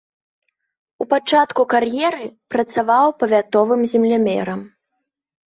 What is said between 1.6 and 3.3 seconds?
кар'еры працаваў